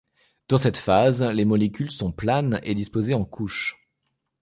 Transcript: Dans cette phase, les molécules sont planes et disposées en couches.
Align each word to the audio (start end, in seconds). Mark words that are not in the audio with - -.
Dans 0.47 0.57
cette 0.57 0.77
phase, 0.77 1.21
les 1.21 1.45
molécules 1.45 1.91
sont 1.91 2.11
planes 2.11 2.59
et 2.63 2.73
disposées 2.73 3.13
en 3.13 3.23
couches. 3.23 3.77